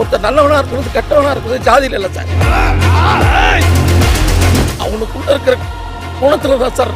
ஒருத்தர் 0.00 0.24
நல்லவனா 0.26 0.58
இருக்கிறது 0.60 0.94
கெட்டவனா 0.94 1.30
இருக்கிறது 1.30 1.66
ஜாதியில 1.66 1.98
இல்லை 1.98 2.10
சார். 2.10 2.30
அவனுக்குள்ள 4.84 5.28
இருக்கிற 5.30 5.56
குணத்துல 6.20 6.58
தான் 6.58 6.76
சார் 6.78 6.92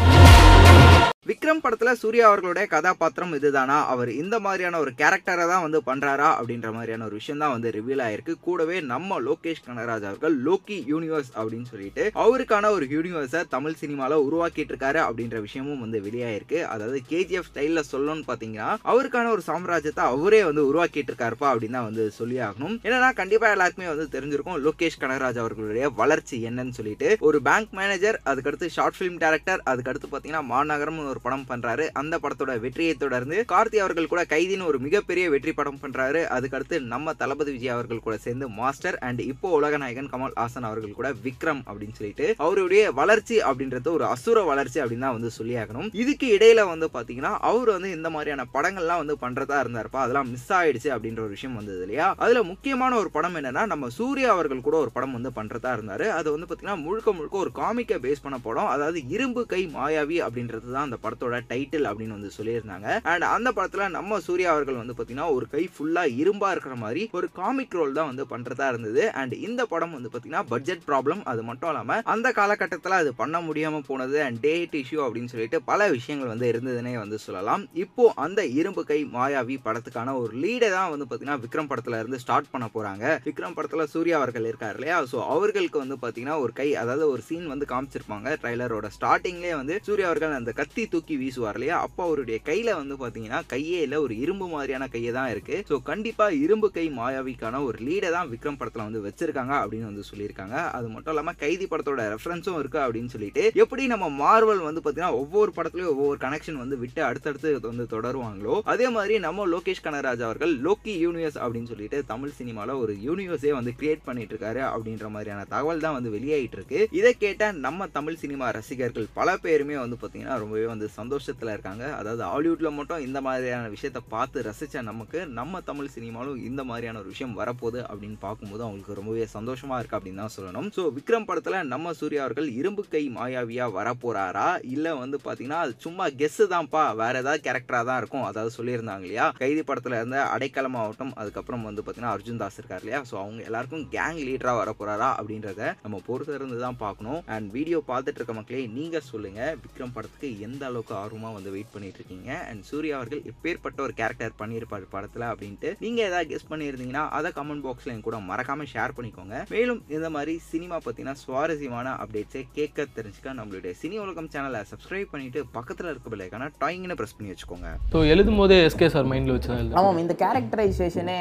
விக்ரம் 1.28 1.60
படத்தில் 1.64 1.98
சூர்யா 2.00 2.24
அவர்களுடைய 2.28 2.64
கதாபாத்திரம் 2.72 3.30
இதுதானா? 3.36 3.76
அவர் 3.92 4.10
இந்த 4.22 4.36
மாதிரியான 4.46 4.78
ஒரு 4.82 4.90
கேரக்டரை 4.98 5.44
தான் 5.50 5.62
வந்து 5.66 5.78
பண்ணுறாரா 5.86 6.26
அப்படின்ற 6.38 6.68
மாதிரியான 6.74 7.04
ஒரு 7.08 7.16
விஷயம் 7.20 7.40
தான் 7.42 7.52
வந்து 7.54 7.68
ரிவீல் 7.76 8.02
ஆயிருக்கு. 8.06 8.34
கூடவே 8.46 8.76
நம்ம 8.90 9.18
லோகேஷ் 9.28 9.62
கனகராஜ் 9.66 10.04
அவர்கள் 10.08 10.34
லோக்கி 10.46 10.76
யூனிவர்ஸ் 10.92 11.30
அப்படின்னு 11.36 11.68
சொல்லிட்டு 11.70 12.04
அவருக்கான 12.24 12.72
ஒரு 12.76 12.88
யூனிவர்ஸை 12.94 13.40
தமிழ் 13.54 13.78
சினிமாவில் 13.82 14.24
உருவாக்கிட்டு 14.26 14.74
இருக்காரு 14.74 15.00
அப்படின்ற 15.06 15.40
விஷயமும் 15.46 15.82
வந்து 15.84 16.00
வெளியாயிருக்கு. 16.08 16.60
அதாவது 16.74 17.00
கேஜிஎஃப் 17.12 17.48
ஸ்டைலில் 17.50 17.88
சொல்லணும்னு 17.92 18.26
பார்த்தீங்கன்னா 18.30 18.68
அவருக்கான 18.94 19.32
ஒரு 19.36 19.44
சாம்ராஜ்யத்தை 19.48 20.04
அவரே 20.16 20.42
வந்து 20.50 20.64
உருவாக்கிட்டு 20.72 21.12
இருக்காருப்பா 21.12 21.48
அப்படின்னு 21.52 21.78
தான் 21.78 21.88
வந்து 21.88 22.06
சொல்லி 22.18 22.38
ஆகணும். 22.48 22.76
என்னன்னா 22.86 23.10
கண்டிப்பாக 23.22 23.56
எல்லாருக்குமே 23.56 23.90
வந்து 23.94 24.06
தெரிஞ்சிருக்கும் 24.16 24.60
லோகேஷ் 24.66 25.00
கனகராஜ் 25.04 25.42
அவர்களுடைய 25.44 25.86
வளர்ச்சி 26.02 26.36
என்னன்னு 26.50 26.78
சொல்லிட்டு. 26.80 27.10
ஒரு 27.30 27.40
பேங்க் 27.50 27.74
மேனேஜர் 27.80 28.20
அதுக்கடுத்து 28.32 28.72
ஷார்ட் 28.76 28.98
ஃபிலிம் 29.00 29.18
டேரக்டர் 29.26 29.66
அதுக்கடுத்து 29.72 30.12
பார்த்தீங்கன்னா 30.12 30.44
மாநகரம் 30.54 31.12
ஒரு 31.14 31.22
படம் 31.26 31.48
பண்றாரு. 31.52 31.86
அந்த 32.02 32.14
படத்தோட 32.22 32.52
வெற்றியை 32.66 32.94
தொடர்ந்து 33.04 33.36
கார்த்தி 33.54 33.78
அவர்கள் 33.84 34.10
கூட 34.12 34.22
கைதின்னு 34.34 34.70
ஒரு 34.70 34.78
மிகப்பெரிய 34.86 35.24
வெற்றி 35.36 35.54
படம் 35.60 35.80
பண்றாரு. 35.82 36.22
அதுக்கடுத்து 36.36 36.76
நம்ம 36.92 37.16
தளபதி 37.22 37.50
விஜய் 37.56 37.74
அவர்கள் 37.76 38.04
கூட 38.06 38.16
சேர்ந்து 38.26 38.46
மாஸ்டர் 38.60 38.96
அண்ட் 39.08 39.20
இப்போ 39.32 39.48
உலகநாயகன் 39.58 40.10
கமல் 40.12 40.34
ஹாசன் 40.40 40.66
அவர்கள் 40.68 40.96
கூட 40.98 41.08
விக்ரம் 41.24 41.62
அப்படின்னு 41.68 41.96
சொல்லிட்டு 41.98 42.26
அவருடைய 42.44 42.82
வளர்ச்சி 43.00 43.36
அப்படின்றது 43.48 43.88
ஒரு 43.98 44.04
அசுர 44.14 44.38
வளர்ச்சி 44.50 44.78
அப்படின்னு 44.82 45.06
தான் 45.06 45.16
வந்து 45.16 45.30
சொல்லியாகணும். 45.38 45.88
இதுக்கு 46.02 46.26
இடையில 46.36 46.60
வந்து 46.72 46.86
பாத்தீங்கன்னா 46.96 47.32
அவர் 47.50 47.70
வந்து 47.76 47.90
இந்த 47.98 48.08
மாதிரியான 48.14 48.46
படங்கள்லாம் 48.56 49.02
வந்து 49.02 49.16
பண்றதா 49.24 49.58
இருந்தாருப்பா. 49.64 50.00
அதெல்லாம் 50.04 50.30
மிஸ் 50.34 50.50
ஆயிடுச்சு 50.58 50.90
அப்படின்ற 50.94 51.22
ஒரு 51.26 51.34
விஷயம் 51.36 51.58
வந்தது 51.60 51.82
இல்லையா? 51.86 52.08
அதுல 52.24 52.42
முக்கியமான 52.52 52.92
ஒரு 53.02 53.10
படம் 53.16 53.38
என்னன்னா 53.40 53.64
நம்ம 53.72 53.90
சூர்யா 53.98 54.30
அவர்கள் 54.36 54.66
கூட 54.68 54.76
ஒரு 54.84 54.92
படம் 54.96 55.16
வந்து 55.18 55.32
பண்றதா 55.38 55.72
இருந்தாரு. 55.78 56.08
அது 56.18 56.28
வந்து 56.36 56.48
பாத்தீங்கன்னா 56.48 56.78
முழுக்க 56.86 57.12
முழுக்க 57.18 57.36
ஒரு 57.44 57.52
காமிக்கை 57.60 57.98
பேஸ் 58.06 58.24
பண்ண 58.26 58.38
படம். 58.48 58.72
அதாவது 58.74 59.00
இரும்பு 59.14 59.44
கை 59.52 59.62
மாயாவி 59.76 60.18
அப்படின்றது 60.26 60.68
தான் 60.74 60.86
அந்த 60.88 60.98
படத்தோட 61.04 61.40
டைட்டில் 61.52 61.88
அப்படின்னு 61.90 62.16
வந்து 62.18 62.32
சொல்லியிருந்தாங்க. 62.38 62.88
அண்ட் 63.12 63.26
அந்த 63.34 63.48
படத்தில் 63.58 63.94
நம்ம 63.98 64.20
சூர்யா 64.28 64.50
அவர்கள் 64.54 64.80
வந்து 64.82 64.96
பார்த்தீங்கன்னா 64.96 65.28
ஒரு 65.36 65.48
கை 65.54 65.64
ஃபுல்லாக 65.74 66.16
இரும்பாக 66.22 66.52
இருக்கிற 66.54 66.76
மாதிரி 66.84 67.02
ஒரு 67.18 67.26
காமிக் 67.40 67.76
ரோல் 67.78 67.96
தான் 67.98 68.10
வந்து 68.10 68.26
பண்ணுறதா 68.32 68.68
இருந்தது. 68.72 69.02
அண்ட் 69.20 69.34
இந்த 69.48 69.62
படம் 69.72 69.96
வந்து 69.96 70.10
பார்த்தீங்கன்னா 70.12 70.44
பட்ஜெட் 70.52 70.84
ப்ராப்ளம் 70.90 71.22
அது 71.32 71.42
மட்டும் 71.50 71.70
இல்லாமல் 71.72 72.02
அந்த 72.14 72.28
காலகட்டத்தில் 72.40 72.98
அது 73.00 73.12
பண்ண 73.22 73.36
முடியாமல் 73.48 73.86
போனது 73.90 74.18
அண்ட் 74.26 74.40
டேட் 74.46 74.76
இஷ்யூ 74.82 75.00
அப்படின்னு 75.06 75.32
சொல்லிட்டு 75.34 75.60
பல 75.70 75.88
விஷயங்கள் 75.96 76.32
வந்து 76.32 76.46
இருந்ததுன்னே 76.52 76.94
வந்து 77.02 77.18
சொல்லலாம். 77.26 77.62
இப்போ 77.84 78.04
அந்த 78.24 78.40
இரும்பு 78.60 78.84
கை 78.90 79.00
மாயாவி 79.16 79.56
படத்துக்கான 79.66 80.14
ஒரு 80.22 80.32
லீடை 80.44 80.70
தான் 80.76 80.90
வந்து 80.94 81.06
பார்த்தீங்கன்னா 81.08 81.40
விக்ரம் 81.44 81.70
படத்தில் 81.70 81.98
இருந்து 82.00 82.20
ஸ்டார்ட் 82.24 82.52
பண்ண 82.54 82.66
போகிறாங்க 82.74 83.04
விக்ரம் 83.28 83.56
படத்தில் 83.56 83.90
சூர்யா 83.94 84.16
அவர்கள் 84.20 84.48
இருக்கார் 84.50 84.76
இல்லையா? 84.78 84.98
ஸோ 85.12 85.18
அவர்களுக்கு 85.34 85.78
வந்து 85.84 85.98
பார்த்தீங்கன்னா 86.02 86.36
ஒரு 86.44 86.52
கை 86.60 86.68
அதாவது 86.82 87.04
ஒரு 87.12 87.22
சீன் 87.28 87.46
வந்து 87.52 87.68
காமிச்சிருப்பாங்க. 87.72 88.28
ட்ரைலரோட 88.42 88.88
ஸ்டார்டிங்லேயே 88.96 89.54
வந்து 89.60 89.76
சூர்யா 89.88 90.08
அவர்கள் 90.10 90.38
அந்த 90.40 90.52
கத்தி 90.60 90.84
தூக்கி 90.94 91.16
வீசுவார் 91.22 91.58
இல்லையா? 91.58 91.78
அப்போ 91.86 92.02
அவருடைய 92.08 92.38
கையில 92.48 92.76
வந்து 92.80 92.96
பாத்தீங்கன்னா 93.02 93.40
கையே 93.52 93.80
இல்ல 93.86 93.98
ஒரு 94.06 94.16
இரும்பு 94.24 94.48
மாதிரியான 94.54 94.88
கையை 94.96 95.12
தான் 95.18 95.30
இருக்கு. 95.34 95.58
ஸோ 95.70 95.76
கண்டிப்பாக 95.90 96.40
இரும்பு 96.44 96.70
கை 96.78 96.86
மாயாவிக்கான 97.00 97.62
ஒரு 97.68 97.78
லீடை 97.88 98.10
தான் 98.16 98.30
விக்ரம் 98.32 98.60
படத்துல 98.60 98.86
வந்து 98.88 99.04
வச்சிருக்காங்க 99.06 99.54
அப்படின்னு 99.62 99.90
வந்து 99.90 100.08
சொல்லியிருக்காங்க. 100.10 100.56
அது 100.78 100.86
மட்டும் 100.94 101.14
இல்லாமல் 101.14 101.38
கைதி 101.44 101.66
படத்தோட 101.72 102.08
ரெஃபரன்ஸும் 102.14 102.58
இருக்கு 102.62 102.80
அப்படின்னு 102.84 103.12
சொல்லிட்டு 103.14 103.44
எப்படி 103.64 103.82
நம்ம 103.94 104.06
மார்வல் 104.22 104.66
வந்து 104.68 104.82
பார்த்தீங்கன்னா 104.82 105.18
ஒவ்வொரு 105.22 105.50
படத்துலையும் 105.56 105.92
ஒவ்வொரு 105.94 106.18
கனெக்ஷன் 106.24 106.60
வந்து 106.62 106.76
விட்டு 106.82 107.00
அடுத்தடுத்து 107.08 107.52
வந்து 107.70 107.86
தொடருவாங்களோ 107.94 108.54
அதே 108.72 108.86
மாதிரி 108.96 109.14
நம்ம 109.26 109.46
லோகேஷ் 109.54 109.84
கனராஜ் 109.86 110.24
அவர்கள் 110.26 110.52
லோக்கி 110.66 110.94
யூனிவர்ஸ் 111.04 111.38
அப்படின்னு 111.42 111.70
சொல்லிட்டு 111.72 111.98
தமிழ் 112.12 112.34
சினிமாவில் 112.38 112.80
ஒரு 112.82 112.92
யூனிவர்ஸே 113.06 113.52
வந்து 113.58 113.72
கிரியேட் 113.80 114.06
பண்ணிட்டு 114.08 114.32
இருக்காரு 114.34 114.62
அப்படின்ற 114.72 115.08
மாதிரியான 115.14 115.46
தகவல் 115.54 115.84
தான் 115.84 115.96
வந்து 115.96 116.12
வெளியாயிட்டு 116.16 116.58
இருக்கு 116.58 116.80
இதை 116.98 117.12
கேட்ட 117.24 117.50
நம்ம 117.66 117.88
தமிழ் 117.96 118.20
சினிமா 118.22 118.48
ரசிகர்கள் 118.58 119.08
பல 119.18 119.36
பேருமே 119.44 119.76
வந்து 119.82 119.98
பார்த்தீங்கன்னா 120.00 120.36
ரொம்பவே 120.42 120.66
வந்து 120.72 120.83
சந்தோஷத்துல 120.98 121.52
இருக்காங்க. 121.54 121.84
அதாவது 122.00 122.22
ஹாலிவுட்ல 122.30 122.70
மட்டும் 122.78 123.04
இந்த 123.06 123.18
மாதிரியான 123.26 123.70
விஷயத்த 123.74 124.00
பார்த்து 124.14 124.44
ரசித்த 124.48 124.82
நமக்கு 124.90 125.18
நம்ம 125.38 125.60
தமிழ் 125.70 125.92
சினிமாலும் 125.96 126.40
இந்த 126.48 126.64
மாதிரியான 126.70 127.00
ஒரு 127.02 127.10
விஷயம் 127.12 127.36
வரப்போகுது 127.40 127.80
அப்படின்னு 127.90 128.18
பார்க்கும்போது 128.26 128.62
அவங்களுக்கு 128.66 128.98
ரொம்பவே 129.00 129.26
சந்தோஷமா 129.36 129.78
இருக்கு 129.80 129.98
அப்படின்னு 129.98 130.22
தான் 130.24 130.34
சொல்லணும். 130.36 130.68
ஸோ 130.76 130.84
விக்ரம் 130.98 131.28
படத்துல 131.30 131.62
நம்ம 131.72 131.92
சூர்யா 132.00 132.22
அவர்கள் 132.24 132.48
இரும்பு 132.60 132.84
கை 132.94 133.02
மாயாவியா 133.18 133.66
வரப்போறாரா? 133.78 134.48
இல்லை 134.74 134.92
வந்து 135.02 135.18
பார்த்தீங்கன்னா 135.24 135.60
அது 135.64 135.74
சும்மா 135.86 136.06
கெஸ்ஸு 136.20 136.46
தான்ப்பா. 136.54 136.84
வேறு 137.02 137.20
ஏதாவது 137.22 137.44
கேரக்டராக 137.46 137.86
தான் 137.90 138.00
இருக்கும். 138.02 138.26
அதாவது 138.30 138.52
சொல்லியிருந்தாங்க 138.58 139.06
இல்லையா? 139.08 139.28
கைதி 139.42 139.62
படத்தில் 139.70 139.98
இருந்த 140.00 140.20
அடைக்கலம் 140.34 140.78
ஆகட்டும் 140.82 141.12
அதுக்கப்புறம் 141.22 141.66
வந்து 141.68 141.82
பார்த்தீங்கன்னா 141.82 142.14
அர்ஜுன் 142.16 142.42
தாஸ் 142.42 142.58
இருக்கார் 142.60 142.82
இல்லையா? 142.84 143.02
ஸோ 143.10 143.16
அவங்க 143.22 143.42
எல்லாருக்கும் 143.50 143.84
கேங் 143.96 144.20
லீடராக 144.28 144.60
வரப்போகிறாரா 144.62 145.10
அப்படின்றத 145.18 145.72
நம்ம 145.84 146.00
பொறுத்திருந்து 146.08 146.58
தான் 146.66 146.80
பார்க்கணும். 146.84 147.20
அண்ட் 147.34 147.48
வீடியோ 147.56 147.80
பார்த்துட்டு 147.90 148.20
இருக்க 148.20 148.34
மக்களே 148.40 148.66
நீங்கள் 148.78 149.06
சொல்லுங்க. 149.10 149.40
விக்ரம் 149.64 149.94
படத்துக்கு 149.96 150.28
எந்த 150.48 150.62
அளவுக்கு 150.74 150.94
ஆர்வமா 151.00 151.30
வந்து 151.36 151.50
வெயிட் 151.54 151.72
பண்ணிட்டு 151.74 151.98
இருக்கீங்க 152.00 152.30
அண்ட் 152.50 152.62
சூர்யா 152.70 152.94
அவர்கள் 152.98 153.22
எப்பேற்பட்ட 153.30 153.78
ஒரு 153.86 153.94
கேரக்டர் 154.00 154.38
பண்ணியிருப்பார் 154.40 154.86
படத்துல 154.94 155.28
அப்படின்ட்டு 155.32 155.70
நீங்க 155.84 156.00
ஏதாவது 156.08 156.28
கெஸ் 156.32 156.48
பண்ணியிருந்தீங்கன்னா 156.52 157.04
அதை 157.16 157.30
கமெண்ட் 157.38 157.64
பாக்ஸ்ல 157.66 157.92
என் 157.94 158.04
கூட 158.06 158.18
மறக்காம 158.30 158.66
ஷேர் 158.72 158.94
பண்ணிக்கோங்க. 158.96 159.36
மேலும் 159.54 159.80
இந்த 159.96 160.08
மாதிரி 160.16 160.34
சினிமா 160.50 160.76
பத்தின 160.86 161.14
சுவாரஸ்யமான 161.22 161.88
அப்டேட்ஸை 162.04 162.42
கேட்க 162.58 162.86
தெரிஞ்சுக்க 162.98 163.36
நம்மளுடைய 163.40 163.72
சினி 163.82 163.98
உலகம் 164.04 164.30
சேனலை 164.34 164.62
சப்ஸ்கிரைப் 164.72 165.12
பண்ணிட்டு 165.14 165.42
பக்கத்துல 165.56 165.92
இருக்க 165.92 166.08
பிள்ளைக்கான 166.14 166.50
டாயிங்னு 166.62 166.98
பிரஸ் 167.00 167.16
பண்ணி 167.18 167.32
வச்சுக்கோங்க. 167.32 167.70
ஸோ 167.94 168.00
எழுதும் 168.14 168.40
போதே 168.42 168.58
எஸ்கே 168.68 168.90
சார் 168.96 169.10
மைண்டில் 169.12 169.36
வச்சு 169.36 169.78
ஆமாம் 169.80 170.02
இந்த 170.04 170.16
கேரக்டரைசேஷனே 170.24 171.20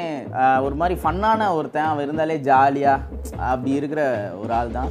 ஒரு 0.68 0.76
மாதிரி 0.82 0.96
ஃபன்னான 1.04 1.50
ஒருத்தன் 1.58 1.90
அவன் 1.90 2.06
இருந்தாலே 2.06 2.38
ஜாலியாக 2.50 3.06
அப்படி 3.52 3.72
இருக்கிற 3.80 4.02
ஒரு 4.42 4.54
ஆள் 4.60 4.76
தான் 4.78 4.90